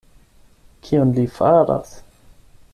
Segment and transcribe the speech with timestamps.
[0.87, 1.95] Kion li faras?